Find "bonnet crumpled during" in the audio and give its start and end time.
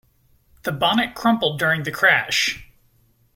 0.71-1.83